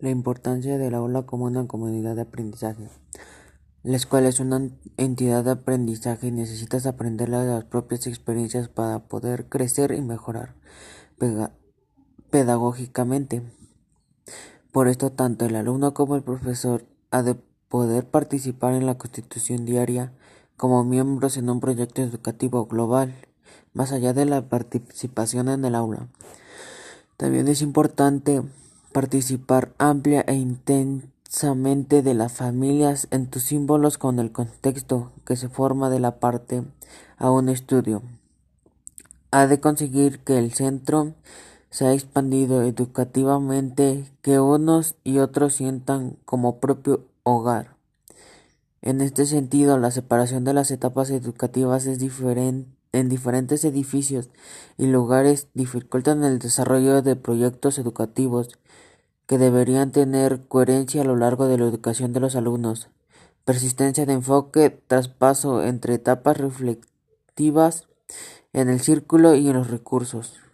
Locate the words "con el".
33.96-34.32